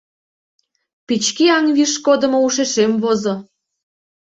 [1.07, 3.35] Печке аҥ виш кодымо ушешем возо.